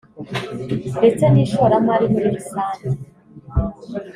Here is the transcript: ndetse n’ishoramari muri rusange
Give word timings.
ndetse 0.97 1.23
n’ishoramari 1.29 2.05
muri 2.13 2.27
rusange 2.35 2.87